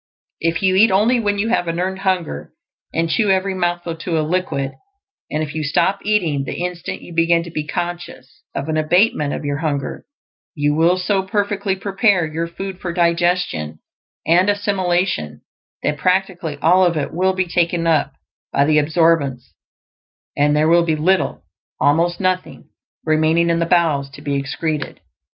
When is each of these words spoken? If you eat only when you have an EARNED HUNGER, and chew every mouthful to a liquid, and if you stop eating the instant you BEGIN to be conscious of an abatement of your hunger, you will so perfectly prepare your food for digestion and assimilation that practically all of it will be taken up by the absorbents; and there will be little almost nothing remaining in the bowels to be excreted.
If 0.39 0.63
you 0.63 0.73
eat 0.75 0.89
only 0.89 1.19
when 1.19 1.37
you 1.37 1.49
have 1.49 1.67
an 1.67 1.79
EARNED 1.79 1.99
HUNGER, 1.99 2.51
and 2.91 3.07
chew 3.07 3.29
every 3.29 3.53
mouthful 3.53 3.95
to 3.97 4.19
a 4.19 4.25
liquid, 4.25 4.71
and 5.29 5.43
if 5.43 5.53
you 5.53 5.63
stop 5.63 5.99
eating 6.01 6.43
the 6.43 6.65
instant 6.65 7.03
you 7.03 7.13
BEGIN 7.13 7.43
to 7.43 7.51
be 7.51 7.67
conscious 7.67 8.41
of 8.55 8.67
an 8.67 8.77
abatement 8.77 9.31
of 9.35 9.45
your 9.45 9.57
hunger, 9.57 10.05
you 10.55 10.73
will 10.73 10.97
so 10.97 11.21
perfectly 11.21 11.75
prepare 11.75 12.25
your 12.25 12.47
food 12.47 12.79
for 12.79 12.91
digestion 12.91 13.77
and 14.25 14.49
assimilation 14.49 15.41
that 15.83 15.99
practically 15.99 16.57
all 16.63 16.83
of 16.83 16.97
it 16.97 17.13
will 17.13 17.33
be 17.33 17.45
taken 17.45 17.85
up 17.85 18.13
by 18.51 18.65
the 18.65 18.79
absorbents; 18.79 19.53
and 20.35 20.55
there 20.55 20.67
will 20.67 20.83
be 20.83 20.95
little 20.95 21.43
almost 21.79 22.19
nothing 22.19 22.67
remaining 23.05 23.51
in 23.51 23.59
the 23.59 23.67
bowels 23.67 24.09
to 24.09 24.23
be 24.23 24.33
excreted. 24.33 24.99